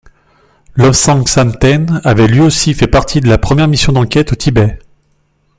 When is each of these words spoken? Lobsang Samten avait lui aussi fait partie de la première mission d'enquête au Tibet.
Lobsang 0.73 1.27
Samten 1.27 2.01
avait 2.03 2.25
lui 2.25 2.39
aussi 2.41 2.73
fait 2.73 2.87
partie 2.87 3.21
de 3.21 3.27
la 3.29 3.37
première 3.37 3.67
mission 3.67 3.93
d'enquête 3.93 4.31
au 4.31 4.35
Tibet. 4.35 4.79